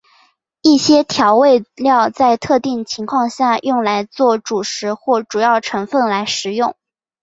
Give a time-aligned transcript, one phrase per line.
[0.63, 6.73] 一些调味料在特定情况下用来作主食或主要成分来食用。